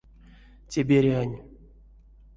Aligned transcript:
Те 0.69 0.79
берянь. 0.89 1.37